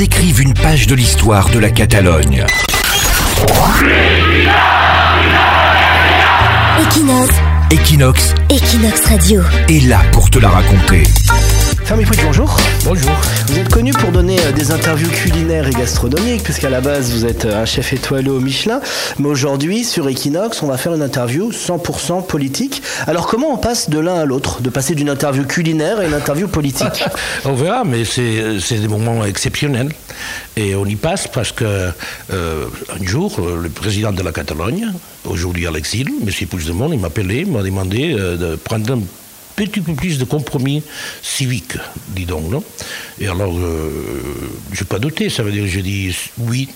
ils 0.00 0.04
écrivent 0.04 0.40
une 0.40 0.54
page 0.54 0.86
de 0.86 0.94
l'histoire 0.94 1.50
de 1.50 1.58
la 1.58 1.70
Catalogne. 1.70 2.46
Equinox, 6.80 7.34
Equinox 7.70 8.34
Equinox 8.48 9.00
Radio. 9.06 9.42
est 9.68 9.86
là 9.86 10.00
pour 10.12 10.30
te 10.30 10.38
la 10.38 10.48
raconter. 10.48 11.02
Fermi 11.90 12.04
bonjour. 12.24 12.56
Bonjour. 12.84 13.10
Vous 13.48 13.58
êtes 13.58 13.68
connu 13.68 13.90
pour 13.90 14.12
donner 14.12 14.38
euh, 14.38 14.52
des 14.52 14.70
interviews 14.70 15.10
culinaires 15.10 15.66
et 15.66 15.72
gastronomiques, 15.72 16.44
puisqu'à 16.44 16.70
la 16.70 16.80
base 16.80 17.10
vous 17.10 17.26
êtes 17.26 17.46
euh, 17.46 17.62
un 17.62 17.64
chef 17.64 17.92
étoilé 17.92 18.30
au 18.30 18.38
Michelin. 18.38 18.80
Mais 19.18 19.26
aujourd'hui, 19.26 19.82
sur 19.82 20.08
Equinox, 20.08 20.62
on 20.62 20.68
va 20.68 20.76
faire 20.76 20.94
une 20.94 21.02
interview 21.02 21.50
100% 21.50 22.24
politique. 22.24 22.80
Alors 23.08 23.26
comment 23.26 23.52
on 23.52 23.56
passe 23.56 23.90
de 23.90 23.98
l'un 23.98 24.14
à 24.14 24.24
l'autre 24.24 24.62
De 24.62 24.70
passer 24.70 24.94
d'une 24.94 25.10
interview 25.10 25.42
culinaire 25.42 25.98
à 25.98 26.04
une 26.04 26.14
interview 26.14 26.46
politique? 26.46 27.04
On 27.44 27.54
verra, 27.54 27.82
mais 27.82 28.04
c'est 28.04 28.60
c'est 28.60 28.78
des 28.78 28.86
moments 28.86 29.24
exceptionnels. 29.24 29.88
Et 30.56 30.74
on 30.74 30.84
y 30.86 30.96
passe 30.96 31.28
parce 31.28 31.52
que 31.52 31.90
euh, 32.32 32.66
un 32.88 33.06
jour, 33.06 33.36
euh, 33.38 33.60
le 33.62 33.68
président 33.68 34.12
de 34.12 34.22
la 34.22 34.32
Catalogne, 34.32 34.92
aujourd'hui 35.24 35.66
à 35.66 35.70
l'exil, 35.70 36.08
M. 36.22 36.48
Puigdemont, 36.48 36.92
il 36.92 36.98
m'a 36.98 37.08
appelé, 37.08 37.40
il 37.40 37.52
m'a 37.52 37.62
demandé 37.62 38.14
euh, 38.18 38.36
de 38.36 38.56
prendre 38.56 38.92
un 38.92 39.00
petit 39.66 39.80
peu 39.80 39.94
plus 39.94 40.18
de 40.18 40.24
compromis 40.24 40.82
civique, 41.22 41.76
dis 42.08 42.26
donc. 42.26 42.50
Non? 42.50 42.64
Et 43.20 43.28
alors, 43.28 43.56
euh, 43.58 44.22
je 44.72 44.80
n'ai 44.80 44.86
pas 44.86 44.98
douté, 44.98 45.28
ça 45.28 45.42
veut 45.42 45.52
dire 45.52 45.64
que 45.64 45.68
j'ai 45.70 45.82
dit 45.82 46.14
oui 46.38 46.68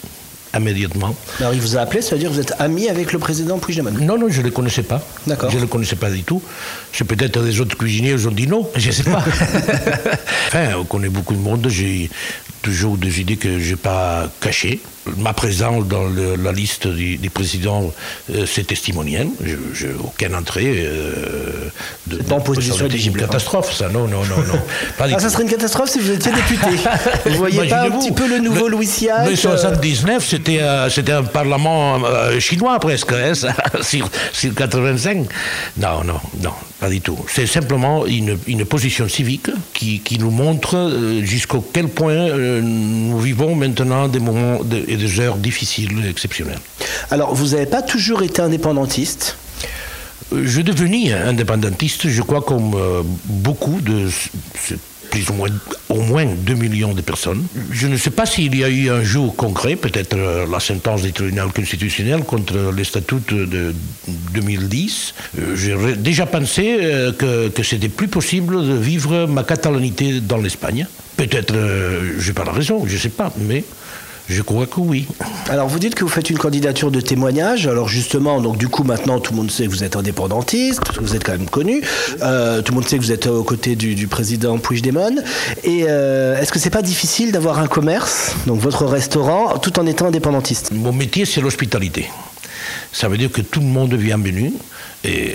immédiatement. 0.56 1.14
Alors 1.40 1.54
il 1.54 1.60
vous 1.60 1.76
a 1.76 1.80
appelé, 1.80 2.02
ça 2.02 2.10
veut 2.14 2.18
dire 2.20 2.28
que 2.30 2.34
vous 2.34 2.40
êtes 2.40 2.54
ami 2.58 2.88
avec 2.88 3.12
le 3.12 3.18
président 3.18 3.58
Puigdemont 3.58 3.90
Non, 4.00 4.18
non, 4.18 4.26
je 4.28 4.40
ne 4.40 4.44
le 4.46 4.50
connaissais 4.50 4.82
pas. 4.82 5.02
D'accord. 5.27 5.50
Je 5.50 5.56
ne 5.56 5.62
le 5.62 5.66
connaissais 5.66 5.96
pas 5.96 6.10
du 6.10 6.22
tout. 6.22 6.42
C'est 6.92 7.04
peut-être 7.04 7.42
des 7.42 7.60
autres 7.60 7.77
cuisiniers 7.77 8.14
qui 8.16 8.27
ont 8.27 8.30
dit 8.30 8.46
non, 8.46 8.68
je 8.77 8.88
ne 8.88 8.92
sais 8.92 9.02
pas. 9.04 9.24
enfin, 10.48 10.74
on 10.78 10.84
connaît 10.84 11.08
beaucoup 11.08 11.34
de 11.34 11.40
monde. 11.40 11.66
J'ai 11.68 12.10
toujours 12.62 12.96
des 12.96 13.20
idées 13.20 13.36
que 13.36 13.58
je 13.58 13.70
n'ai 13.70 13.77
pas 13.77 14.28
cachées. 14.40 14.80
Ma 15.18 15.34
présence 15.34 15.86
dans 15.86 16.04
le- 16.04 16.36
la 16.36 16.50
liste 16.50 16.86
du, 16.86 17.19
du 17.19 17.28
président, 17.28 17.92
euh, 18.32 18.47
c'est 18.47 18.66
testimonial. 18.66 19.27
Je 19.75 19.86
n'ai 19.88 19.92
aucune 20.02 20.34
entrée. 20.34 20.72
Euh, 20.78 21.69
de, 22.06 22.16
pas 22.19 22.36
en 22.36 22.41
position 22.41 22.86
éligible, 22.86 23.20
une 23.20 23.27
catastrophe, 23.27 23.75
ça. 23.75 23.88
Non, 23.91 24.08
non, 24.08 24.25
non, 24.25 24.36
non. 24.38 24.58
Pas 24.98 25.06
Ah, 25.12 25.19
ça 25.19 25.28
serait 25.28 25.42
une 25.42 25.50
catastrophe 25.50 25.91
si 25.91 25.98
vous 25.98 26.10
étiez 26.10 26.32
député. 26.32 26.70
Vous 27.27 27.36
voyez 27.36 27.69
pas 27.69 27.82
un 27.82 27.91
petit 27.91 28.12
peu 28.12 28.27
le 28.27 28.38
nouveau 28.38 28.69
Louis 28.69 28.86
Siac 28.86 29.27
Le 29.27 29.32
euh, 29.32 29.36
79, 29.36 30.22
c'était 30.45 30.61
euh, 30.62 30.91
c'était 30.91 31.12
un 31.12 31.23
parlement 31.23 32.05
euh, 32.05 32.39
chinois 32.39 32.78
presque, 32.78 33.12
hein, 33.12 33.34
ça, 33.34 33.55
sur, 33.83 34.09
sur 34.33 34.55
85. 34.55 35.27
Non, 35.78 36.05
non, 36.05 36.20
non, 36.42 36.50
pas 36.81 36.89
du 36.91 37.00
tout. 37.00 37.19
C'est 37.28 37.47
simplement 37.47 38.05
une, 38.06 38.39
une 38.47 38.65
position 38.67 39.09
civique 39.09 39.48
qui, 39.72 40.00
qui 40.00 40.19
nous 40.19 40.31
montre 40.31 40.77
euh, 40.77 41.22
jusqu'à 41.25 41.59
quel 41.72 41.89
point 41.89 42.28
nous 42.61 43.19
vivons 43.20 43.55
maintenant 43.55 44.06
des 44.09 44.19
moments 44.20 44.62
de- 44.62 44.84
et 44.87 44.97
des 44.97 45.20
heures 45.20 45.37
difficiles, 45.37 45.92
exceptionnelles. 46.09 46.59
Alors 47.11 47.34
vous 47.34 47.48
n'avez 47.50 47.67
pas 47.67 47.83
toujours 47.83 48.22
été 48.22 48.42
indépendantiste? 48.42 49.37
Je 50.34 50.48
suis 50.48 50.65
devenu 50.65 51.12
indépendantiste, 51.12 52.09
je 52.09 52.22
crois, 52.22 52.42
comme 52.42 52.75
beaucoup 53.27 53.81
de. 53.81 54.09
Au 55.88 56.00
moins 56.00 56.24
2 56.26 56.54
millions 56.54 56.92
de 56.92 57.00
personnes. 57.00 57.44
Je 57.70 57.86
ne 57.86 57.96
sais 57.96 58.10
pas 58.10 58.26
s'il 58.26 58.56
y 58.56 58.64
a 58.64 58.68
eu 58.68 58.90
un 58.90 59.02
jour 59.02 59.34
concret, 59.36 59.76
peut-être 59.76 60.16
euh, 60.16 60.46
la 60.50 60.60
sentence 60.60 61.02
du 61.02 61.12
tribunal 61.12 61.52
constitutionnel 61.52 62.24
contre 62.24 62.72
les 62.76 62.84
statuts 62.84 63.22
de 63.28 63.74
2010. 64.32 65.14
Euh, 65.38 65.56
J'ai 65.56 65.96
déjà 65.96 66.26
pensé 66.26 66.76
euh, 66.80 67.12
que, 67.12 67.48
que 67.48 67.62
c'était 67.62 67.88
plus 67.88 68.08
possible 68.08 68.66
de 68.66 68.74
vivre 68.74 69.26
ma 69.26 69.44
catalanité 69.44 70.20
dans 70.20 70.38
l'Espagne. 70.38 70.86
Peut-être, 71.16 71.54
n'ai 71.54 72.32
pas 72.32 72.44
la 72.44 72.52
raison, 72.52 72.84
je 72.86 72.94
ne 72.94 72.98
sais 72.98 73.08
pas, 73.08 73.32
mais 73.38 73.64
je 74.28 74.42
crois 74.42 74.67
que 74.67 74.80
oui. 74.80 75.06
Alors 75.48 75.69
vous 75.69 75.78
dites 75.78 75.94
que 75.94 76.03
vous 76.05 76.11
faites 76.11 76.30
une 76.30 76.39
candidature 76.39 76.91
de 76.91 77.00
témoignage. 77.00 77.67
Alors 77.67 77.89
justement, 77.89 78.41
donc 78.41 78.56
du 78.56 78.69
coup 78.69 78.84
maintenant 78.84 79.20
tout 79.20 79.33
le 79.33 79.39
monde 79.39 79.50
sait 79.50 79.66
que 79.66 79.70
vous 79.70 79.84
êtes 79.84 79.97
indépendantiste, 79.97 80.81
parce 80.84 80.98
que 80.98 81.04
vous 81.04 81.15
êtes 81.15 81.25
quand 81.25 81.32
même 81.32 81.48
connu. 81.48 81.82
Euh, 82.22 82.62
tout 82.62 82.72
le 82.72 82.76
monde 82.76 82.88
sait 82.88 82.97
que 82.97 83.03
vous 83.03 83.12
êtes 83.12 83.26
aux 83.26 83.44
côtés 83.44 83.76
du, 83.76 83.94
du 83.94 84.09
président 84.09 84.59
Puigdemont. 84.59 85.16
Et 85.62 85.84
euh, 85.88 86.41
est-ce 86.41 86.53
que 86.53 86.59
c'est 86.59 86.71
pas 86.71 86.82
difficile 86.82 87.32
d'avoir 87.32 87.59
un 87.59 87.66
commerce, 87.66 88.34
donc 88.47 88.60
votre 88.60 88.87
restaurant, 88.87 89.59
tout 89.59 89.78
en 89.78 89.87
étant 89.87 90.06
indépendantiste? 90.06 90.71
Mon 90.72 90.93
métier, 90.93 91.25
c'est 91.25 91.41
l'hospitalité. 91.41 92.10
Ça 92.92 93.08
veut 93.08 93.19
dire 93.19 93.30
que 93.32 93.41
tout 93.42 93.60
le 93.60 93.66
monde 93.66 93.92
est 93.94 93.97
bienvenu. 93.98 94.52
Et 95.06 95.34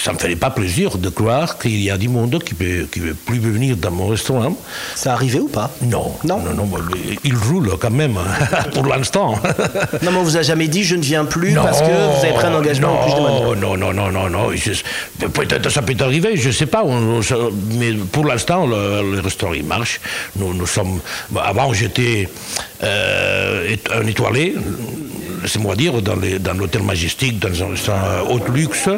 ça 0.00 0.10
ne 0.12 0.16
me 0.16 0.20
fait 0.20 0.36
pas 0.36 0.50
plaisir 0.50 0.98
de 0.98 1.08
croire 1.08 1.58
qu'il 1.58 1.80
y 1.80 1.90
a 1.90 1.96
du 1.98 2.08
monde 2.08 2.40
qui 2.44 2.54
ne 2.62 2.84
qui 2.84 3.00
veut 3.00 3.14
plus 3.14 3.38
venir 3.40 3.76
dans 3.76 3.90
mon 3.90 4.06
restaurant. 4.08 4.56
Ça 4.94 5.12
arrivé 5.14 5.40
ou 5.40 5.48
pas? 5.48 5.70
Non, 5.82 6.12
Non? 6.24 6.38
non, 6.40 6.54
non, 6.54 6.68
il 7.24 7.36
roule 7.36 7.70
quand 7.80 7.90
même, 7.90 8.16
hein, 8.16 8.62
pour 8.74 8.86
l'instant. 8.86 9.34
Non, 10.02 10.10
mais 10.12 10.18
on 10.18 10.22
vous 10.22 10.36
a 10.36 10.42
jamais 10.42 10.68
dit 10.68 10.84
je 10.84 10.94
ne 10.94 11.02
viens 11.02 11.24
plus 11.24 11.54
parce 11.54 11.80
que 11.80 11.86
vous 11.86 12.24
avez 12.24 12.34
pris 12.34 12.46
un 12.46 12.54
engagement 12.54 13.00
au 13.00 13.04
Puigdemont. 13.04 13.54
non, 13.56 13.76
non, 13.76 13.92
non, 13.92 14.10
non, 14.12 14.28
non. 14.30 14.50
je- 14.54 15.26
Peut-être 15.28 15.70
ça 15.70 15.82
peut 15.82 15.96
arriver, 16.00 16.36
je 16.36 16.48
ne 16.48 16.52
sais 16.52 16.66
pas. 16.66 16.84
on- 16.84 17.18
on- 17.20 17.50
mais 17.78 17.92
pour 17.94 18.26
l'instant, 18.26 18.66
le, 18.66 19.14
le 19.16 19.20
restaurant 19.20 19.54
il 19.54 19.64
marche. 19.64 20.00
Nous, 20.36 20.54
nous 20.54 20.66
sommes. 20.66 21.00
avant, 21.42 21.72
j'étais 21.72 22.28
euh, 22.82 23.74
un 23.92 24.06
étoilé. 24.06 24.54
Laissez-moi 25.44 25.76
dire, 25.76 26.00
dans, 26.00 26.16
les- 26.16 26.38
dans 26.38 26.54
l'hôtel 26.54 26.82
Majestic, 26.82 27.38
dans 27.38 27.62
un 27.62 27.68
restaurant 27.72 27.98
haut 28.30 28.40
luxe. 28.52 28.88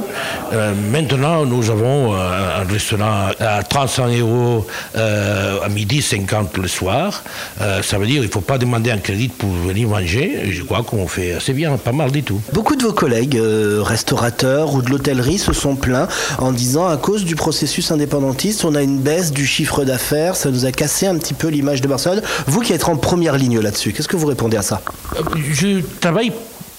Euh, 0.52 0.72
maintenant, 0.92 1.44
nous 1.44 1.70
avons 1.70 2.14
euh, 2.14 2.60
un 2.62 2.72
restaurant 2.72 3.30
à 3.40 3.62
300 3.64 4.08
euros 4.20 4.64
euh, 4.96 5.58
à 5.64 5.68
midi, 5.68 6.00
50 6.00 6.56
le 6.58 6.68
soir. 6.68 7.24
Euh, 7.60 7.82
ça 7.82 7.98
veut 7.98 8.06
dire 8.06 8.20
qu'il 8.20 8.28
ne 8.28 8.32
faut 8.32 8.40
pas 8.40 8.58
demander 8.58 8.92
un 8.92 8.98
crédit 8.98 9.26
pour 9.28 9.50
venir 9.50 9.88
manger. 9.88 10.38
Et 10.44 10.52
Je 10.52 10.62
crois 10.62 10.84
qu'on 10.84 11.08
fait 11.08 11.32
assez 11.34 11.52
bien, 11.52 11.76
pas 11.78 11.90
mal 11.92 12.12
du 12.12 12.22
tout. 12.22 12.40
Beaucoup 12.52 12.76
de 12.76 12.84
vos 12.84 12.92
collègues 12.92 13.36
euh, 13.36 13.80
restaurateurs 13.82 14.72
ou 14.74 14.82
de 14.82 14.90
l'hôtellerie 14.90 15.38
se 15.38 15.52
sont 15.52 15.74
plaints 15.74 16.06
en 16.38 16.52
disant 16.52 16.86
à 16.86 16.96
cause 16.96 17.24
du 17.24 17.34
processus 17.34 17.90
indépendantiste, 17.90 18.64
on 18.64 18.76
a 18.76 18.82
une 18.82 18.98
baisse 19.00 19.32
du 19.32 19.46
chiffre 19.46 19.84
d'affaires, 19.84 20.36
ça 20.36 20.50
nous 20.50 20.64
a 20.64 20.70
cassé 20.70 21.08
un 21.08 21.16
petit 21.18 21.34
peu 21.34 21.48
l'image 21.48 21.80
de 21.80 21.88
Barcelone. 21.88 22.22
Vous 22.46 22.60
qui 22.60 22.72
êtes 22.72 22.84
en 22.88 22.96
première 22.96 23.36
ligne 23.36 23.58
là-dessus, 23.58 23.92
qu'est-ce 23.92 24.06
que 24.08 24.16
vous 24.16 24.28
répondez 24.28 24.56
à 24.56 24.62
ça? 24.62 24.80
Euh, 25.16 25.22
Je 25.52 25.80
travaille 26.00 26.30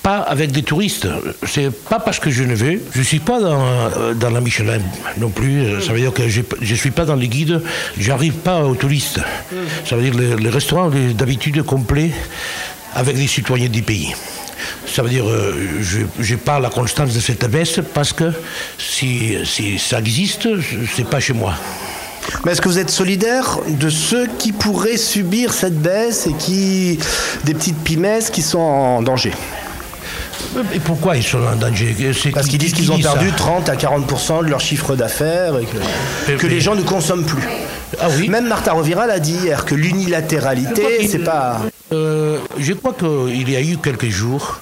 pas 0.08 0.20
avec 0.20 0.52
des 0.52 0.64
touristes. 0.64 1.06
C'est 1.46 1.70
pas 1.70 2.00
parce 2.00 2.20
que 2.22 2.30
je 2.30 2.44
ne 2.44 2.56
veux. 2.56 2.82
Je 2.96 3.02
suis 3.02 3.20
pas 3.20 3.42
dans, 3.42 3.62
euh, 3.62 4.14
dans 4.14 4.30
la 4.30 4.40
Michelin 4.40 4.80
non 5.18 5.30
plus. 5.30 5.64
Euh, 5.64 5.82
Ça 5.82 5.92
veut 5.92 6.00
dire 6.00 6.14
que 6.14 6.30
je, 6.30 6.42
je 6.62 6.76
suis 6.76 6.92
pas 6.92 7.04
dans 7.04 7.18
les 7.18 7.28
guides. 7.28 7.62
J'arrive 8.00 8.36
pas 8.36 8.64
aux 8.64 8.76
touristes. 8.76 9.20
Ça 9.84 9.98
veut 9.98 10.04
dire 10.04 10.14
que 10.14 10.42
les, 10.42 10.50
restaurants 10.50 10.90
d'habitude 10.90 11.62
complets 11.64 12.12
avec 12.96 13.18
les 13.18 13.28
citoyens 13.28 13.68
du 13.68 13.82
pays. 13.82 14.16
Ça 14.86 15.04
veut 15.04 15.10
dire 15.10 15.28
euh, 15.28 15.54
je 15.82 16.32
n'ai 16.32 16.38
pas 16.38 16.62
la 16.62 16.70
constance 16.70 17.14
de 17.14 17.20
cette 17.20 17.46
baisse 17.52 17.82
parce 17.94 18.14
que 18.14 18.32
si, 18.78 19.36
si 19.44 19.78
ça 19.78 20.00
existe, 20.00 20.48
c'est 20.96 21.10
pas 21.10 21.20
chez 21.20 21.34
moi. 21.34 21.54
Mais 22.46 22.54
est-ce 22.54 22.62
que 22.62 22.70
vous 22.70 22.80
êtes 22.80 22.90
solidaire 22.90 23.60
de 23.68 23.90
ceux 23.90 24.28
qui 24.40 24.54
pourraient 24.54 24.96
subir 24.96 25.52
cette 25.52 25.82
baisse 25.82 26.28
et 26.28 26.34
qui. 26.34 26.98
des 27.44 27.54
petites 27.54 27.84
pimesses 27.84 28.30
qui 28.30 28.42
sont 28.42 28.60
en 28.60 29.02
danger? 29.02 29.34
Et 30.74 30.80
pourquoi 30.80 31.16
ils 31.18 31.24
sont 31.24 31.40
en 31.44 31.56
danger 31.56 31.96
Parce 32.34 32.46
qui- 32.46 32.52
qu'ils 32.52 32.60
disent 32.60 32.74
qui 32.74 32.82
qu'ils 32.82 32.92
ont 32.92 33.00
perdu 33.00 33.32
30 33.32 33.70
à 33.70 33.76
40% 33.76 34.44
de 34.44 34.50
leur 34.50 34.60
chiffre 34.62 34.96
d'affaires 34.96 35.58
et 35.60 35.66
que, 35.66 36.32
que 36.38 36.48
les 36.48 36.60
gens 36.62 36.76
ne 36.76 36.82
consomment 36.84 37.26
plus. 37.26 37.44
Ah 38.00 38.08
oui 38.18 38.28
Même 38.30 38.48
Martha 38.48 38.74
Rovira 38.74 39.08
l'a 39.08 39.20
dit 39.20 39.34
hier, 39.44 39.66
que 39.66 39.76
l'unilatéralité, 39.76 41.08
c'est 41.08 41.20
pas. 41.20 41.62
Euh, 41.94 42.40
je 42.60 42.74
crois 42.74 42.94
qu'il 42.94 43.50
y 43.50 43.56
a 43.56 43.62
eu 43.62 43.78
quelques 43.78 44.10
jours, 44.10 44.60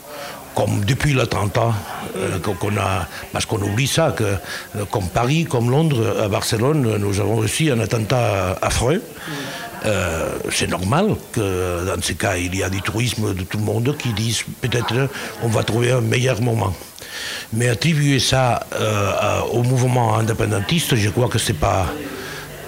comme 0.54 0.86
depuis 0.86 1.14
l'attentat, 1.14 1.74
euh, 2.18 2.38
qu'on 2.40 2.78
a, 2.78 3.08
parce 3.34 3.46
qu'on 3.46 3.62
oublie 3.62 3.88
ça, 3.88 4.14
que 4.16 4.24
euh, 4.24 4.86
comme 4.92 5.08
Paris, 5.10 5.46
comme 5.50 5.70
Londres, 5.72 6.16
à 6.24 6.28
Barcelone, 6.28 6.98
nous 7.00 7.20
avons 7.20 7.38
reçu 7.38 7.72
un 7.72 7.80
attentat 7.80 8.58
affreux. 8.62 9.02
Euh, 9.86 10.30
c'est 10.52 10.70
normal 10.70 11.16
que 11.32 11.86
dans 11.86 12.02
ces 12.02 12.16
cas, 12.16 12.38
il 12.38 12.56
y 12.56 12.64
a 12.64 12.70
du 12.70 12.82
tourisme 12.82 13.34
de 13.34 13.44
tout 13.44 13.58
le 13.58 13.64
monde 13.64 13.96
qui 13.98 14.14
disent 14.14 14.44
peut-être 14.62 15.10
on 15.44 15.48
va 15.48 15.64
trouver 15.64 15.92
un 15.92 16.02
meilleur 16.02 16.42
moment. 16.42 16.74
Mais 17.54 17.70
attribuer 17.70 18.20
ça 18.20 18.66
euh, 18.74 19.42
au 19.52 19.64
mouvement 19.64 20.18
indépendantiste, 20.18 20.96
je 20.96 21.10
crois 21.10 21.30
que 21.30 21.38
c'est 21.38 21.54
pas, 21.54 21.88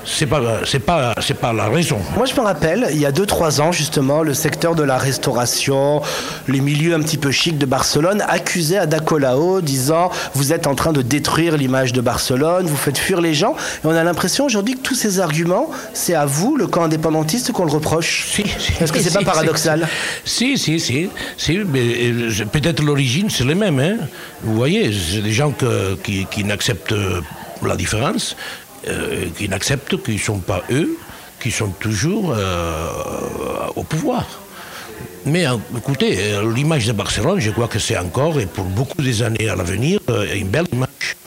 c'est 0.09 0.25
pas, 0.25 0.41
c'est 0.65 0.79
pas, 0.79 1.13
c'est 1.19 1.33
pas 1.33 1.51
la 1.51 1.67
raison. 1.67 1.97
Moi, 2.15 2.25
je 2.25 2.33
me 2.33 2.39
rappelle, 2.39 2.87
il 2.91 2.99
y 2.99 3.05
a 3.05 3.11
2-3 3.11 3.59
ans, 3.61 3.71
justement, 3.73 4.23
le 4.23 4.33
secteur 4.33 4.73
de 4.73 4.83
la 4.83 4.97
restauration, 4.97 6.01
les 6.47 6.61
milieux 6.61 6.93
un 6.95 7.01
petit 7.01 7.17
peu 7.17 7.29
chics 7.31 7.57
de 7.57 7.65
Barcelone, 7.65 8.23
accusait 8.27 8.77
Ada 8.77 8.99
Colau, 8.99 9.59
disant 9.61 10.09
Vous 10.33 10.53
êtes 10.53 10.65
en 10.65 10.75
train 10.75 10.93
de 10.93 11.01
détruire 11.01 11.57
l'image 11.57 11.91
de 11.93 11.99
Barcelone, 12.01 12.65
vous 12.67 12.77
faites 12.77 12.97
fuir 12.97 13.19
les 13.19 13.33
gens. 13.33 13.55
Et 13.83 13.87
on 13.87 13.91
a 13.95 14.03
l'impression 14.03 14.45
aujourd'hui 14.45 14.75
que 14.75 14.81
tous 14.81 14.95
ces 14.95 15.19
arguments, 15.19 15.69
c'est 15.93 16.13
à 16.15 16.25
vous, 16.25 16.55
le 16.55 16.67
camp 16.67 16.83
indépendantiste, 16.83 17.51
qu'on 17.51 17.65
le 17.65 17.71
reproche. 17.71 18.27
Si, 18.31 18.43
si, 18.57 18.71
Est-ce 18.81 18.91
que 18.93 18.99
c'est 18.99 19.09
si, 19.09 19.15
pas 19.17 19.23
paradoxal 19.23 19.87
Si, 20.23 20.57
si, 20.57 20.79
si. 20.79 21.09
euh, 21.49 22.45
peut-être 22.51 22.81
l'origine, 22.81 23.29
c'est 23.29 23.43
les 23.45 23.55
mêmes. 23.55 23.79
Hein. 23.79 23.97
Vous 24.41 24.55
voyez, 24.55 24.91
c'est 24.93 25.21
des 25.21 25.33
gens 25.33 25.51
que- 25.51 25.95
qui, 26.03 26.25
qui 26.31 26.43
n'acceptent 26.45 26.95
la 27.65 27.75
différence, 27.75 28.35
euh, 28.87 29.25
qui 29.37 29.49
n'acceptent 29.49 30.01
qu'ils 30.01 30.15
ne 30.15 30.19
sont 30.19 30.39
pas 30.39 30.63
eux, 30.71 30.97
qui 31.39 31.51
sont 31.51 31.69
toujours 31.69 32.33
euh, 32.33 32.87
au 33.75 33.83
pouvoir. 33.83 34.25
Mais 35.25 35.45
écoutez, 35.75 36.17
euh, 36.19 36.53
l'image 36.53 36.87
de 36.87 36.93
Barcelone, 36.93 37.39
je 37.39 37.51
crois 37.51 37.67
que 37.67 37.79
c'est 37.79 37.97
encore, 37.97 38.39
et 38.39 38.45
pour 38.45 38.63
beaucoup 38.63 39.01
des 39.01 39.23
années 39.23 39.49
à 39.49 39.55
l'avenir, 39.55 39.99
une 40.33 40.47
belle 40.47 40.67
image. 40.71 41.17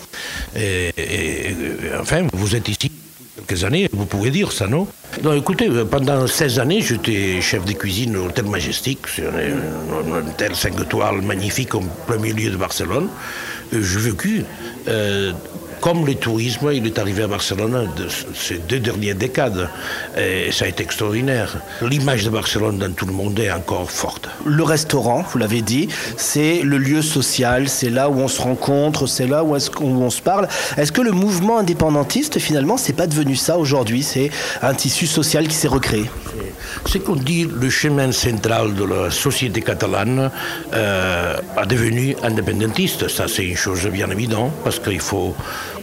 Enfin, 2.01 2.27
vous 2.33 2.57
êtes 2.57 2.69
ici 2.69 2.91
quelques 3.37 3.65
années, 3.65 3.91
vous 3.93 4.07
pouvez 4.07 4.31
dire 4.31 4.53
ça, 4.53 4.67
non? 4.67 4.87
Non, 5.23 5.35
écoutez, 5.35 5.69
pendant 5.91 6.27
16 6.27 6.61
années, 6.61 6.81
j'étais 6.81 7.43
chef 7.43 7.65
de 7.67 7.73
cuisine 7.73 8.17
au 8.17 8.27
Hôtel 8.27 8.47
Majestic, 8.47 9.01
c'est 9.15 9.27
un, 9.27 10.29
hôtel 10.29 10.55
5 10.55 10.81
étoiles 10.81 11.21
magnifique 11.21 11.75
au 11.75 11.81
plein 12.07 12.17
milieu 12.17 12.51
de 12.51 12.57
Barcelone. 12.57 13.09
J'ai 13.73 13.99
vécu, 13.99 14.45
comme 15.81 16.06
le 16.06 16.15
tourisme, 16.15 16.71
il 16.73 16.87
est 16.87 16.99
arrivé 16.99 17.23
à 17.23 17.27
Barcelone 17.27 17.88
de 17.97 18.06
ces 18.35 18.59
deux 18.59 18.81
dernières 18.81 19.15
décades. 19.15 19.69
Et 20.19 20.53
ça 20.53 20.65
a 20.67 20.69
été 20.69 20.82
extraordinaire. 20.82 21.56
L'image 21.82 22.25
de 22.25 22.31
Barcelone 22.31 22.79
dans 22.79 22.93
tout 22.93 23.06
le 23.06 23.12
monde 23.12 23.38
est 23.38 23.50
encore 23.50 23.91
forte. 23.91 24.29
Le 24.44 24.62
restaurant, 24.62 25.25
vous 25.31 25.38
l'avez 25.38 25.62
dit, 25.62 25.88
c'est 26.17 26.61
le 26.62 26.79
lieu 26.79 27.03
social, 27.03 27.69
c'est 27.69 27.91
là 27.91 28.11
où 28.11 28.19
on 28.19 28.29
se 28.29 28.41
rencontre, 28.41 29.06
c'est 29.06 29.27
là 29.27 29.43
où, 29.44 29.56
est-ce 29.56 29.71
qu'on- 29.71 29.91
où 29.91 30.03
on 30.03 30.11
se 30.11 30.21
parle. 30.23 30.49
Est-ce 30.77 30.93
que 30.93 31.00
le 31.00 31.12
mouvement 31.12 31.59
indépendantiste, 31.59 32.38
finalement, 32.38 32.76
c'est 32.76 32.93
pas 32.93 33.06
devenu 33.06 33.37
ça 33.37 33.56
aujourd'hui? 33.59 34.03
C'est 34.03 34.31
un 34.62 34.75
tissu 34.75 35.06
social 35.06 35.49
qui 35.49 35.55
s'est 35.55 35.69
recréé. 35.69 36.11
Ce 36.87 36.99
qu'on 36.99 37.17
dit 37.17 37.49
le 37.61 37.69
chemin 37.71 38.12
central 38.12 38.75
de 38.75 38.85
la 38.85 39.11
société 39.11 39.61
catalane 39.62 40.31
euh, 40.73 41.37
a 41.56 41.67
devenu 41.67 42.17
indépendantiste. 42.23 43.09
Ça, 43.09 43.26
c'est 43.29 43.44
une 43.44 43.56
chose 43.56 43.87
bien 43.87 44.09
évidente, 44.11 44.53
parce 44.65 44.79
qu'il 44.79 45.00
faut 45.00 45.35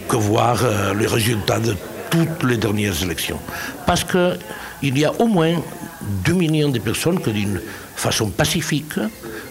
que 0.07 0.15
voir 0.15 0.59
euh, 0.63 0.93
les 0.93 1.07
résultats 1.07 1.59
de 1.59 1.75
toutes 2.09 2.43
les 2.43 2.57
dernières 2.57 3.01
élections. 3.03 3.39
Parce 3.85 4.03
qu'il 4.03 4.97
y 4.97 5.05
a 5.05 5.11
au 5.19 5.27
moins 5.27 5.55
2 6.25 6.33
millions 6.33 6.69
de 6.69 6.79
personnes 6.79 7.19
que 7.19 7.29
d'une 7.29 7.59
façon 7.95 8.29
pacifique, 8.29 8.93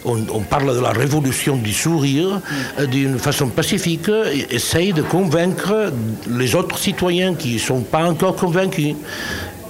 on, 0.05 0.41
parle 0.41 0.73
de 0.73 0.79
la 0.79 0.91
révolution 0.91 1.57
du 1.57 1.73
sourire, 1.73 2.39
euh, 2.79 2.85
d'une 2.85 3.19
façon 3.19 3.49
pacifique, 3.49 4.09
essayent 4.49 4.93
de 4.93 5.01
convaincre 5.01 5.91
les 6.29 6.55
autres 6.55 6.77
citoyens 6.77 7.35
qui 7.35 7.55
ne 7.55 7.59
sont 7.59 7.81
pas 7.81 8.05
encore 8.05 8.35
convaincus 8.35 8.95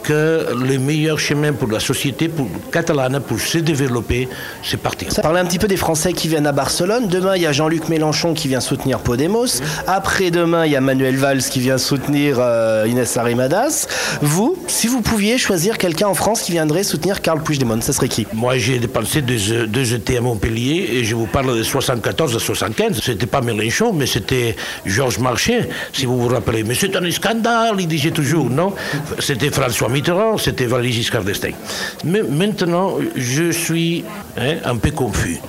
que 0.08 0.56
le 0.56 0.80
meilleur 0.80 1.20
chemin 1.20 1.52
pour 1.52 1.70
la 1.70 1.82
société 1.82 2.30
pour, 2.30 2.48
catalane 2.72 3.20
pour 3.20 3.42
se 3.42 3.58
développer, 3.58 4.30
c'est 4.64 4.78
partir. 4.78 5.12
Ça 5.12 5.22
parlait 5.22 5.42
un 5.42 5.46
petit 5.46 5.60
peu 5.60 5.68
des 5.68 5.76
Français 5.76 6.14
qui 6.14 6.30
viennent 6.30 6.48
à 6.48 6.54
Barcelone. 6.54 7.10
Demain, 7.10 7.36
il 7.36 7.42
y 7.42 7.46
a 7.46 7.52
Jean-Luc 7.52 7.90
Mélenchon 7.90 8.34
qui 8.34 8.48
vient 8.48 8.62
soutenir 8.62 9.00
Podemos. 9.00 9.62
Après-demain, 9.86 10.66
il 10.66 10.72
y 10.72 10.78
a 10.78 10.82
Manuel 10.82 11.18
Valls 11.18 11.42
qui 11.42 11.60
vient 11.60 11.78
soutenir 11.78 12.38
euh, 12.40 12.86
Inès 12.88 13.18
Arrimadas. 13.18 13.88
Vous, 14.22 14.58
si 14.68 14.88
vous 14.88 15.02
pouviez 15.02 15.38
choisir 15.38 15.78
quelqu'un 15.78 16.08
en 16.08 16.14
France 16.14 16.42
qui 16.42 16.54
viendrait 16.54 16.84
soutenir 16.84 17.22
Carl 17.22 17.44
Puigdemont, 17.44 17.82
ça 17.82 17.92
serait 17.92 18.08
qui? 18.08 18.26
Moi, 18.32 18.58
j'ai 18.58 18.80
dépensé 18.80 19.22
deux, 19.22 19.68
deux 19.68 19.94
étés 19.94 20.16
à 20.16 20.22
Montpellier 20.22 20.88
et 20.94 21.04
je 21.04 21.16
vous 21.16 21.28
parle 21.28 21.58
de 21.58 21.64
74 21.64 22.34
à 22.34 22.40
75. 22.40 23.02
C'était 23.04 23.26
pas 23.26 23.42
Mélenchon, 23.42 23.92
mais 23.92 24.06
c'était 24.06 24.56
Georges 24.86 25.20
Marchais, 25.20 25.68
si 25.92 26.06
vous 26.06 26.18
vous 26.18 26.30
rappelez. 26.30 26.64
Mais 26.64 26.76
c'est 26.76 26.96
un 26.96 27.12
scandale, 27.12 27.76
il 27.80 27.88
disait 27.90 28.12
toujours, 28.12 28.50
non? 28.50 28.74
C'était 29.20 29.50
François 29.50 29.90
C'était 30.38 30.66
Valéry 30.66 30.92
Giscard 30.92 31.24
d'Estaing. 31.24 31.56
Mais 32.04 32.22
maintenant, 32.24 32.98
je 33.16 33.52
suis 33.52 34.04
hein, 34.38 34.58
un 34.64 34.78
peu 34.78 34.92
confus. 34.92 35.40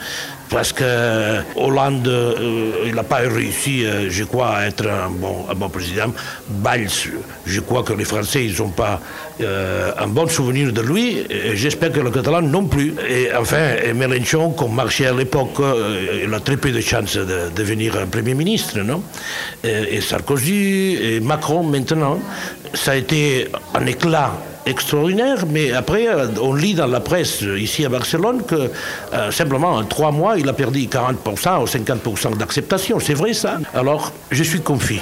Parce 0.50 0.72
que 0.72 1.40
Hollande, 1.56 2.08
euh, 2.08 2.86
il 2.86 2.94
n'a 2.94 3.02
pas 3.02 3.18
réussi, 3.18 3.84
euh, 3.84 4.08
je 4.08 4.24
crois, 4.24 4.56
à 4.56 4.66
être 4.66 4.86
un 4.86 5.10
bon, 5.10 5.44
un 5.50 5.54
bon 5.54 5.68
président. 5.68 6.12
Valls, 6.48 6.88
je 7.44 7.60
crois 7.60 7.82
que 7.82 7.92
les 7.92 8.04
Français, 8.04 8.46
ils 8.46 8.58
n'ont 8.58 8.70
pas 8.70 9.00
euh, 9.40 9.92
un 9.98 10.06
bon 10.06 10.26
souvenir 10.26 10.72
de 10.72 10.80
lui. 10.80 11.24
J'espère 11.54 11.92
que 11.92 12.00
le 12.00 12.10
Catalan 12.10 12.42
non 12.42 12.64
plus. 12.64 12.94
Et 13.08 13.28
enfin, 13.34 13.76
Mélenchon, 13.94 14.50
comme 14.50 14.74
marchait 14.74 15.06
à 15.06 15.12
l'époque, 15.12 15.60
euh, 15.60 16.24
il 16.24 16.32
a 16.32 16.40
très 16.40 16.56
peu 16.56 16.72
de 16.72 16.80
chances 16.80 17.16
de 17.16 17.50
devenir 17.54 18.06
Premier 18.10 18.34
ministre, 18.34 18.78
non? 18.78 19.02
Et 19.64 20.00
Sarkozy 20.00 20.98
et 21.00 21.20
Macron 21.20 21.62
maintenant, 21.62 22.18
ça 22.74 22.92
a 22.92 22.96
été 22.96 23.48
un 23.74 23.86
éclat 23.86 24.32
extraordinaire, 24.68 25.44
mais 25.48 25.72
après, 25.72 26.08
euh, 26.08 26.28
on 26.40 26.54
lit 26.54 26.74
dans 26.74 26.86
la 26.86 27.00
presse 27.00 27.42
euh, 27.42 27.58
ici 27.58 27.84
à 27.84 27.88
Barcelone 27.88 28.42
que 28.46 28.70
euh, 29.14 29.30
simplement 29.30 29.72
en 29.72 29.84
trois 29.84 30.12
mois, 30.12 30.38
il 30.38 30.48
a 30.48 30.52
perdu 30.52 30.80
40% 30.80 31.62
ou 31.62 31.64
50% 31.64 32.36
d'acceptation. 32.36 33.00
C'est 33.00 33.14
vrai 33.14 33.32
ça? 33.32 33.58
Alors, 33.74 34.12
je 34.30 34.42
suis 34.42 34.60
confus. 34.60 35.00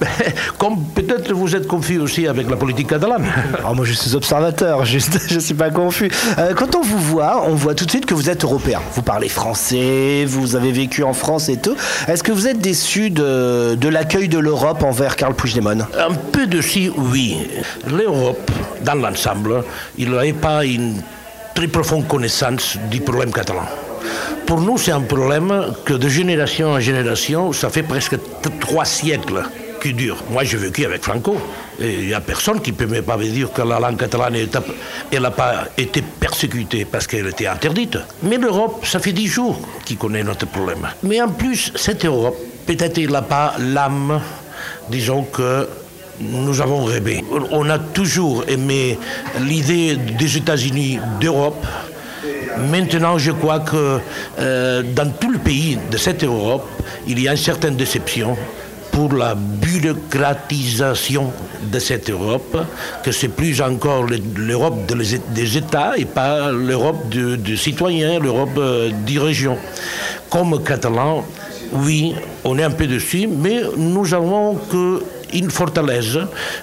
Comme 0.58 0.84
peut-être 0.94 1.32
vous 1.32 1.54
êtes 1.54 1.66
confus 1.66 1.98
aussi 1.98 2.26
avec 2.26 2.48
la 2.50 2.56
politique 2.56 2.88
catalane. 2.88 3.24
Alors 3.58 3.74
moi 3.74 3.84
je 3.84 3.92
suis 3.92 4.14
observateur, 4.14 4.84
juste, 4.84 5.18
je 5.28 5.38
suis 5.38 5.54
pas 5.54 5.70
confus. 5.70 6.10
Euh, 6.38 6.54
quand 6.54 6.74
on 6.76 6.82
vous 6.82 6.98
voit, 6.98 7.44
on 7.46 7.54
voit 7.54 7.74
tout 7.74 7.84
de 7.84 7.90
suite 7.90 8.06
que 8.06 8.14
vous 8.14 8.30
êtes 8.30 8.44
européen. 8.44 8.80
Vous 8.94 9.02
parlez 9.02 9.28
français, 9.28 10.24
vous 10.26 10.56
avez 10.56 10.72
vécu 10.72 11.02
en 11.02 11.12
France 11.12 11.48
et 11.48 11.56
tout. 11.56 11.76
Est-ce 12.08 12.22
que 12.22 12.32
vous 12.32 12.46
êtes 12.46 12.58
déçu 12.58 13.10
de, 13.10 13.88
l'accueil 13.88 14.28
de 14.28 14.38
l'Europe 14.38 14.82
envers 14.82 15.16
Carl 15.16 15.34
Puigdemont? 15.34 15.86
Un 15.98 16.14
peu 16.14 16.46
de 16.46 16.60
si, 16.60 16.90
oui. 16.96 17.48
L'Europe, 17.86 18.50
dans 18.84 18.94
l'ensemble, 18.94 19.64
il 19.98 20.10
n'avait 20.10 20.32
pas 20.32 20.64
une 20.64 21.00
très 21.54 21.68
profonde 21.68 22.06
connaissance 22.06 22.76
du 22.90 23.00
problème 23.00 23.32
catalan. 23.32 23.66
Pour 24.46 24.60
nous, 24.60 24.78
c'est 24.78 24.92
un 24.92 25.00
problème 25.00 25.72
que 25.84 25.94
de 25.94 26.08
génération 26.08 26.70
en 26.70 26.80
génération, 26.80 27.52
ça 27.52 27.70
fait 27.70 27.82
presque 27.82 28.16
trois 28.60 28.84
siècles 28.84 29.42
qui 29.80 29.92
dure. 29.94 30.16
Moi, 30.30 30.44
j'ai 30.44 30.56
vécu 30.56 30.84
avec 30.84 31.02
Franco. 31.02 31.36
Il 31.80 32.06
n'y 32.06 32.14
a 32.14 32.20
personne 32.20 32.60
qui 32.60 32.72
peut 32.72 32.86
même 32.86 33.04
pas 33.04 33.16
me 33.16 33.24
dire 33.24 33.52
que 33.52 33.62
la 33.62 33.78
langue 33.78 33.96
catalane 33.96 34.36
n'a 35.12 35.30
pas 35.30 35.64
été 35.76 36.02
persécutée 36.02 36.84
parce 36.84 37.06
qu'elle 37.06 37.26
était 37.26 37.46
interdite. 37.46 37.98
Mais 38.22 38.38
l'Europe, 38.38 38.84
ça 38.86 38.98
fait 38.98 39.12
dix 39.12 39.26
jours 39.26 39.60
qu'il 39.84 39.98
connaît 39.98 40.22
notre 40.22 40.46
problème. 40.46 40.88
Mais 41.02 41.20
en 41.20 41.28
plus, 41.28 41.72
cette 41.76 42.04
Europe, 42.04 42.36
peut-être 42.66 42.98
il 42.98 43.10
n'a 43.10 43.22
pas 43.22 43.54
l'âme, 43.58 44.20
disons 44.90 45.22
que 45.24 45.68
nous 46.20 46.60
avons 46.60 46.84
rêvé. 46.84 47.24
On 47.50 47.68
a 47.68 47.78
toujours 47.78 48.44
aimé 48.48 48.98
l'idée 49.40 49.96
des 49.96 50.36
États-Unis 50.36 50.98
d'Europe. 51.20 51.64
Maintenant, 52.70 53.18
je 53.18 53.32
crois 53.32 53.60
que 53.60 53.98
euh, 54.38 54.82
dans 54.82 55.10
tout 55.10 55.30
le 55.30 55.38
pays 55.38 55.78
de 55.90 55.96
cette 55.98 56.24
Europe, 56.24 56.66
il 57.06 57.20
y 57.20 57.28
a 57.28 57.32
une 57.32 57.36
certaine 57.36 57.76
déception 57.76 58.36
pour 58.96 59.12
la 59.12 59.34
bureaucratisation 59.34 61.30
de 61.70 61.78
cette 61.78 62.08
Europe, 62.08 62.56
que 63.04 63.12
c'est 63.12 63.28
plus 63.28 63.60
encore 63.60 64.04
le- 64.04 64.18
l'Europe 64.36 64.90
des 65.34 65.56
États 65.58 65.92
et 65.98 66.06
pas 66.06 66.50
l'Europe 66.50 67.10
de- 67.10 67.36
des 67.36 67.58
citoyens, 67.58 68.18
l'Europe 68.18 68.56
euh, 68.56 68.90
des 69.06 69.18
régions. 69.18 69.58
Comme 70.30 70.62
Catalan, 70.64 71.26
oui, 71.72 72.14
on 72.42 72.56
est 72.58 72.62
un 72.62 72.70
peu 72.70 72.86
dessus, 72.86 73.26
mais 73.28 73.60
nous 73.76 74.14
avons 74.14 74.54
que 74.70 75.02
une 75.34 75.50
fortalèze, 75.50 76.18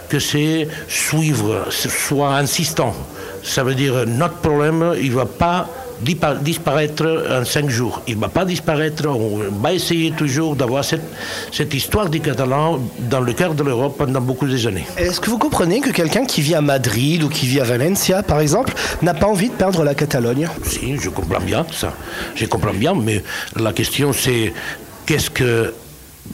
que 0.09 0.17
c'est 0.17 0.67
suivre, 0.87 1.67
soit 1.69 2.35
insistant. 2.37 2.95
Ça 3.43 3.63
veut 3.63 3.75
dire 3.75 4.05
notre 4.07 4.37
problème, 4.37 4.93
il 4.99 5.11
ne 5.11 5.15
va 5.17 5.25
pas 5.27 5.69
disparaître 6.01 7.25
en 7.29 7.45
cinq 7.45 7.69
jours. 7.69 8.01
Il 8.07 8.15
ne 8.15 8.21
va 8.21 8.29
pas 8.29 8.45
disparaître. 8.45 9.07
On 9.07 9.39
va 9.62 9.73
essayer 9.73 10.12
toujours 10.12 10.55
d'avoir 10.55 10.83
cette, 10.83 11.03
cette 11.51 11.73
histoire 11.73 12.09
du 12.09 12.19
catalan 12.19 12.79
dans 13.00 13.21
le 13.21 13.33
cœur 13.33 13.53
de 13.53 13.63
l'Europe 13.63 13.97
pendant 13.97 14.21
beaucoup 14.21 14.47
des 14.47 14.65
années. 14.67 14.85
Est-ce 14.97 15.19
que 15.19 15.29
vous 15.29 15.38
comprenez 15.38 15.79
que 15.81 15.89
quelqu'un 15.89 16.25
qui 16.25 16.41
vit 16.41 16.55
à 16.55 16.62
Madrid 16.62 17.23
ou 17.23 17.29
qui 17.29 17.45
vit 17.47 17.59
à 17.59 17.63
Valencia, 17.63 18.23
par 18.23 18.39
exemple, 18.39 18.73
n'a 19.01 19.13
pas 19.13 19.27
envie 19.27 19.50
de 19.50 19.55
perdre 19.55 19.83
la 19.83 19.95
Catalogne? 19.95 20.47
Si, 20.63 20.97
je 20.97 21.09
comprends 21.09 21.41
bien 21.41 21.65
ça. 21.71 21.93
Je 22.35 22.45
comprends 22.45 22.73
bien, 22.73 22.93
mais 22.93 23.23
la 23.55 23.73
question 23.73 24.13
c'est 24.13 24.53
qu'est-ce 25.05 25.29
que 25.29 25.73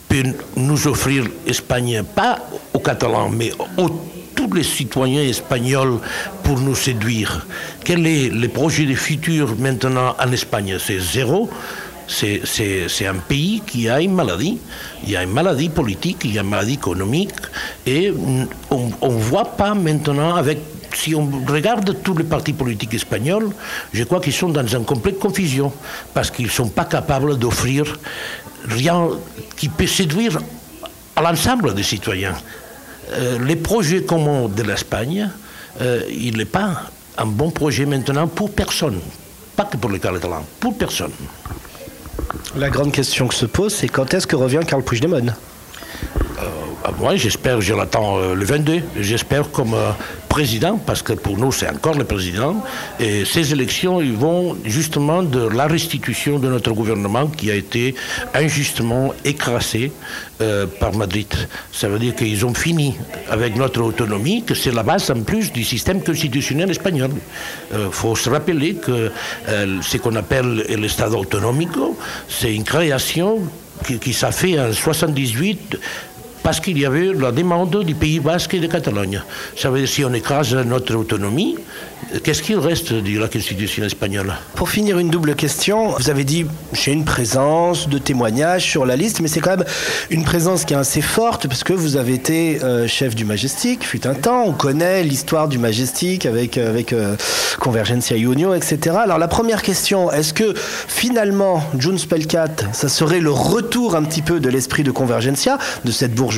peut 0.08 0.24
nous 0.56 0.88
offrir 0.88 1.26
l'Espagne, 1.46 2.04
pas 2.16 2.40
aux 2.74 2.80
Catalans, 2.80 3.30
mais 3.30 3.52
aux 3.78 3.90
tous 4.40 4.54
les 4.54 4.64
citoyens 4.64 5.24
espagnols 5.24 6.00
pour 6.44 6.60
nous 6.62 6.76
séduire. 6.76 7.46
Quel 7.84 8.08
est 8.08 8.30
le 8.30 8.48
projet 8.48 8.86
de 8.86 8.96
futur 8.96 9.56
maintenant 9.58 10.16
en 10.18 10.32
Espagne? 10.32 10.78
C'est 10.80 11.00
zéro. 11.00 11.50
C'est- 12.08 13.06
un 13.06 13.16
pays 13.16 13.62
qui 13.68 13.90
a 13.90 14.00
une 14.00 14.14
maladie. 14.14 14.58
Il 15.04 15.10
y 15.12 15.18
a 15.18 15.24
une 15.24 15.32
maladie 15.34 15.68
politique, 15.68 16.20
il 16.24 16.34
y 16.36 16.40
a 16.40 16.42
une 16.42 16.50
maladie 16.50 16.76
économique. 16.76 17.34
Et 17.86 18.14
on 18.72 18.88
ne 19.10 19.20
voit 19.32 19.58
pas 19.58 19.74
maintenant 19.74 20.36
avec 20.36 20.60
si 20.96 21.14
on 21.14 21.30
regarde 21.46 21.98
tous 22.02 22.16
les 22.18 22.24
partis 22.24 22.54
politiques 22.54 22.94
espagnols, 22.94 23.50
je 23.94 24.04
crois 24.06 24.22
qu'ils 24.22 24.34
sont 24.34 24.50
dans 24.50 24.66
une 24.66 24.86
complète 24.86 25.20
confusion, 25.20 25.72
parce 26.14 26.32
qu'ils 26.32 26.46
ne 26.46 26.52
sont 26.62 26.70
pas 26.70 26.86
capables 26.86 27.38
d'offrir 27.38 27.84
rien 28.68 29.10
qui 29.58 29.68
peut 29.68 29.86
séduire 29.86 30.40
à 31.18 31.22
l'ensemble 31.22 31.76
des 31.76 31.84
citoyens. 31.84 32.36
Euh, 33.12 33.40
les 33.44 33.56
projets 33.56 34.04
communs 34.04 34.48
de 34.48 34.64
l'Espagne, 34.64 35.30
euh, 35.82 36.02
il 36.10 36.38
n'est 36.38 36.46
pas 36.46 36.84
un 37.18 37.26
bon 37.26 37.50
projet 37.50 37.86
maintenant 37.86 38.28
pour 38.28 38.52
personne, 38.52 39.00
pas 39.56 39.66
que 39.66 39.78
pour 39.78 39.90
les 39.90 40.00
Catalans, 40.00 40.46
pour 40.60 40.78
personne. 40.78 41.12
La 42.56 42.70
grande 42.70 42.92
question 42.92 43.28
que 43.28 43.34
se 43.34 43.46
pose, 43.46 43.74
c'est 43.74 43.88
quand 43.88 44.14
est-ce 44.14 44.28
que 44.28 44.36
revient 44.36 44.62
Carl 44.66 44.84
Puigdemont? 44.84 45.34
Moi, 46.98 47.16
j'espère, 47.16 47.62
je 47.62 47.74
l'attends 47.74 48.18
euh, 48.18 48.34
le 48.34 48.46
22. 48.46 48.82
J'espère 49.00 49.52
comme 49.52 49.74
euh, 49.74 49.92
président, 50.28 50.78
parce 50.78 51.02
que 51.02 51.14
pour 51.14 51.38
nous, 51.38 51.52
c'est 51.52 51.70
encore 51.70 51.96
le 51.96 52.04
président. 52.04 52.64
Et 53.00 53.26
ces 53.26 53.52
élections, 53.52 54.02
ils 54.02 54.16
vont 54.16 54.58
justement 54.66 55.24
de 55.24 55.48
la 55.48 55.68
restitution 55.68 56.40
de 56.40 56.48
notre 56.48 56.72
gouvernement 56.72 57.28
qui 57.28 57.52
a 57.52 57.56
été 57.56 57.96
injustement 58.34 59.14
écrasé 59.26 59.92
euh, 60.42 60.66
par 60.80 60.96
Madrid. 60.96 61.28
Ça 61.72 61.90
veut 61.90 62.00
dire 62.00 62.16
qu'ils 62.16 62.46
ont 62.46 62.54
fini 62.54 62.96
avec 63.30 63.56
notre 63.56 63.82
autonomie, 63.82 64.44
que 64.44 64.56
c'est 64.56 64.72
la 64.72 64.84
base 64.84 65.12
en 65.12 65.22
plus 65.22 65.52
du 65.52 65.64
système 65.64 66.02
constitutionnel 66.02 66.72
espagnol. 66.72 67.12
Il 67.74 67.92
faut 67.92 68.16
se 68.16 68.30
rappeler 68.30 68.76
que 68.76 69.12
ce 69.48 69.98
qu'on 69.98 70.16
appelle 70.16 70.66
l'État 70.70 71.10
autonome, 71.10 71.66
c'est 72.28 72.54
une 72.54 72.64
création 72.64 73.42
qui, 73.86 74.00
qui 74.00 74.14
s'est 74.14 74.32
fait 74.32 74.60
en 74.60 74.72
78 74.72 75.78
parce 76.44 76.60
qu'il 76.60 76.78
y 76.78 76.86
avait 76.86 77.12
la 77.14 77.32
demande 77.32 77.84
du 77.84 77.96
Pays 77.96 78.20
basque 78.20 78.54
et 78.54 78.60
de 78.60 78.68
Catalogne. 78.68 79.22
Ça 79.56 79.70
veut 79.70 79.80
dire 79.80 79.90
si 79.90 80.06
on 80.06 80.14
écrase 80.14 80.56
notre 80.56 80.96
autonomie, 80.96 81.58
qu'est-ce 82.24 82.42
qu'il 82.42 82.58
reste 82.58 82.94
de 82.94 83.20
la 83.20 83.28
Constitution 83.28 83.84
espagnole? 83.84 84.34
Pour 84.56 84.70
finir, 84.70 85.00
une 85.00 85.10
double 85.10 85.36
question. 85.36 85.90
Vous 85.98 86.10
avez 86.10 86.24
dit, 86.24 86.46
j'ai 86.74 86.92
une 86.92 87.06
présence 87.06 87.90
de 87.90 87.98
témoignages 87.98 88.64
sur 88.64 88.86
la 88.86 88.96
liste, 88.96 89.20
mais 89.22 89.28
c'est 89.28 89.42
quand 89.42 89.58
même 89.58 89.66
une 90.10 90.24
présence 90.24 90.66
qui 90.66 90.74
est 90.74 90.78
assez 90.78 91.02
forte, 91.02 91.48
parce 91.48 91.64
que 91.64 91.74
vous 91.74 91.98
avez 91.98 92.14
été 92.14 92.64
euh, 92.64 92.88
chef 92.88 93.16
du 93.16 93.26
Majestic, 93.26 93.86
fut 93.86 94.08
un 94.08 94.16
temps, 94.16 94.44
on 94.46 94.54
connaît 94.54 95.04
l'histoire 95.04 95.48
du 95.48 95.58
Majestic 95.58 96.26
avec, 96.26 96.58
euh, 96.58 96.70
avec 96.70 96.94
euh, 96.94 97.16
Convergencia 97.60 98.18
Union, 98.18 98.54
etc. 98.54 98.96
Alors 99.04 99.18
la 99.18 99.28
première 99.28 99.62
question, 99.62 100.12
est-ce 100.12 100.34
que 100.34 100.54
finalement, 100.56 101.64
June 101.78 101.98
Spelkat, 101.98 102.56
ça 102.72 102.90
serait 102.90 103.20
le 103.20 103.32
retour 103.32 103.96
un 103.96 104.04
petit 104.04 104.22
peu 104.22 104.40
de 104.40 104.50
l'esprit 104.50 104.84
de 104.84 104.92
Convergencia, 104.92 105.58
de 105.86 105.92
cette 105.92 106.16
bourgeoisie 106.16 106.29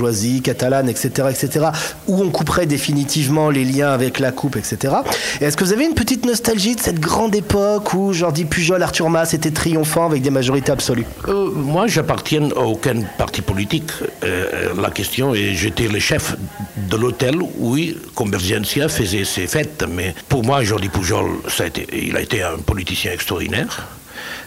catalane, 0.43 0.89
etc., 0.89 1.27
etc., 1.29 1.67
où 2.07 2.21
on 2.21 2.29
couperait 2.29 2.65
définitivement 2.65 3.49
les 3.49 3.65
liens 3.65 3.91
avec 3.91 4.19
la 4.19 4.31
coupe, 4.31 4.55
etc. 4.57 4.93
Et 5.39 5.45
est-ce 5.45 5.57
que 5.57 5.63
vous 5.63 5.73
avez 5.73 5.85
une 5.85 5.93
petite 5.93 6.25
nostalgie 6.25 6.75
de 6.75 6.81
cette 6.81 6.99
grande 6.99 7.35
époque 7.35 7.93
où 7.93 8.13
Jordi 8.13 8.45
Pujol, 8.45 8.81
Arthur 8.83 9.09
Mas 9.09 9.33
étaient 9.33 9.51
triomphants 9.51 10.05
avec 10.05 10.21
des 10.21 10.29
majorités 10.29 10.71
absolues? 10.71 11.05
Euh, 11.27 11.49
Moi, 11.53 11.87
j'appartiens 11.87 12.49
à 12.55 12.61
aucun 12.61 13.01
parti 13.17 13.41
politique. 13.41 13.91
Euh, 14.23 14.73
la 14.79 14.89
question 14.89 15.33
est, 15.33 15.53
j'étais 15.53 15.87
le 15.87 15.99
chef 15.99 16.35
de 16.77 16.97
l'hôtel 16.97 17.35
où 17.59 17.77
Convergencia 18.15 18.87
faisait 18.89 19.25
ses 19.25 19.47
fêtes. 19.47 19.83
Mais 19.89 20.13
pour 20.29 20.43
moi, 20.43 20.63
Jordi 20.63 20.89
Pujol, 20.89 21.25
il 21.93 22.15
a 22.15 22.21
été 22.21 22.43
un 22.43 22.57
politicien 22.57 23.11
extraordinaire. 23.11 23.87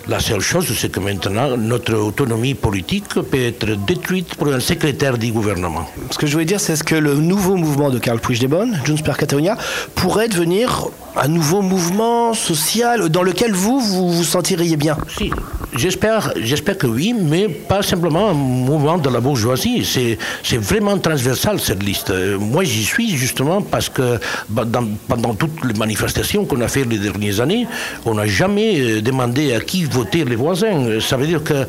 La 0.07 0.21
seule 0.21 0.41
chose, 0.41 0.67
c'est 0.77 0.91
que 0.91 1.01
maintenant, 1.01 1.57
notre 1.57 1.95
autonomie 1.95 2.53
politique 2.53 3.15
peut 3.15 3.41
être 3.41 3.75
détruite 3.87 4.35
pour 4.35 4.49
un 4.49 4.61
secrétaire 4.61 5.17
du 5.17 5.33
gouvernement. 5.33 5.89
Ce 6.11 6.19
que 6.19 6.27
je 6.27 6.33
voulais 6.33 6.45
dire, 6.45 6.61
c'est 6.61 6.77
ce 6.77 6.85
que 6.85 6.95
le 6.95 7.15
nouveau 7.15 7.57
mouvement 7.57 7.89
de 7.89 7.99
Carl 7.99 8.21
Puigdemont, 8.21 8.71
Junts 8.85 9.03
per 9.03 9.15
Catalunya, 9.17 9.57
pourrait 9.95 10.29
devenir 10.29 10.89
un 11.17 11.29
nouveau 11.29 11.63
mouvement 11.63 12.35
social 12.35 13.09
dans 13.09 13.23
lequel 13.23 13.53
vous, 13.53 13.81
vous 13.81 14.11
vous 14.11 14.25
sentiriez 14.25 14.77
bien? 14.77 14.97
Si, 15.17 15.31
j'espère, 15.75 16.33
j'espère 16.41 16.77
que 16.79 16.87
oui, 16.87 17.15
mais 17.15 17.49
pas 17.49 17.83
simplement 17.83 18.31
un 18.31 18.35
mouvement 18.35 18.99
de 18.99 19.09
la 19.09 19.21
bourgeoisie. 19.21 19.85
C'est, 19.85 20.19
c'est 20.43 20.57
vraiment 20.59 20.99
transversal 20.99 21.61
cette 21.61 21.83
liste. 21.83 22.11
Euh, 22.11 22.39
Moi, 22.39 22.65
j'y 22.65 22.85
suis 22.85 23.17
justement 23.17 23.63
parce 23.63 23.89
que 23.89 24.19
bah, 24.49 24.65
pendant 25.09 25.35
toutes 25.35 25.65
les 25.65 25.75
manifestations 25.75 26.45
qu'on 26.45 26.61
a 26.61 26.69
fait 26.69 26.85
les 26.85 26.99
dernières 26.99 27.41
années, 27.41 27.67
on 28.05 28.15
n'a 28.15 28.27
jamais 28.27 28.81
euh, 28.81 29.01
demandé 29.01 29.53
à 29.55 29.61
qui 29.61 29.85
voter 29.85 30.25
les 30.25 30.37
voisins. 30.37 30.85
Euh, 30.87 31.01
Ça 31.01 31.17
veut 31.17 31.27
dire 31.27 31.43
que 31.45 31.67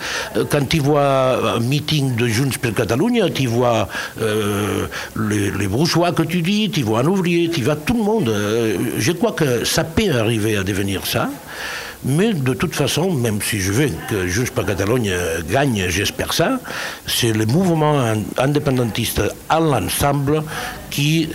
quand 0.49 0.67
tu 0.67 0.79
vois 0.79 1.55
un 1.55 1.59
meeting 1.59 2.15
de 2.15 2.27
Junts 2.27 2.57
per 2.61 2.71
Catalunya, 2.71 3.29
tu 3.29 3.47
vois 3.47 3.87
les, 4.19 5.67
bourgeois 5.67 6.11
que 6.11 6.23
tu 6.23 6.41
dis, 6.41 6.69
tu 6.69 6.81
vois 6.81 6.99
un 7.01 7.05
ouvrier, 7.05 7.49
tu 7.49 7.61
vois 7.61 7.75
tout 7.75 7.93
le 7.97 8.03
monde. 8.03 8.33
Je 8.97 9.11
crois 9.11 9.34
que 9.35 9.65
ça 9.65 9.83
peut 9.83 10.11
arriver 10.17 10.57
à 10.57 10.63
devenir 10.63 11.05
ça. 11.05 11.29
Mais 12.07 12.33
de 12.33 12.53
toute 12.53 12.75
façon, 12.75 13.11
même 13.11 13.39
si 13.41 13.59
je 13.59 13.71
veux 13.71 13.89
que 14.09 14.27
Junts 14.27 14.51
per 14.53 14.63
Catalogne 14.63 15.11
gagne, 15.49 15.85
j'espère 15.89 16.33
ça, 16.33 16.59
c'est 17.07 17.31
le 17.33 17.47
mouvement 17.47 17.99
in- 17.99 18.21
indépendantiste 18.37 19.21
à 19.49 19.59
l'ensemble 19.59 20.43
qui 20.91 21.29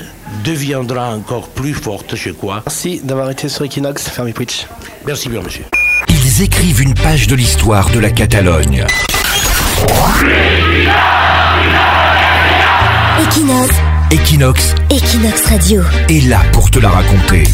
deviendra 0.45 1.11
encore 1.13 1.49
plus 1.49 1.75
forte, 1.75 2.15
je 2.15 2.31
crois. 2.31 2.63
Merci 2.67 3.01
d'avoir 3.03 3.31
été 3.31 3.49
sur 3.49 3.65
Equinox, 3.65 4.09
Fermi 4.09 4.33
Puig. 4.33 4.53
Merci 5.05 5.29
bien, 5.29 5.43
monsieur. 5.43 5.65
Ils 6.09 6.43
écrivent 6.43 6.83
une 6.83 6.95
page 6.95 7.27
de 7.27 7.35
l'histoire 7.35 7.91
de 7.91 7.99
la 7.99 8.11
Catalogne. 8.11 8.87
Equinox, 13.19 13.71
Equinox 14.13 14.75
Equinox 14.91 15.47
Radio. 15.47 15.83
est 16.09 16.27
là 16.29 16.41
pour 16.53 16.71
te 16.71 16.79
la 16.79 16.89
raconter. 16.91 17.45